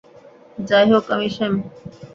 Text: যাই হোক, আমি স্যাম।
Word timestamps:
যাই 0.67 0.85
হোক, 0.91 1.05
আমি 1.15 1.27
স্যাম। 1.35 1.53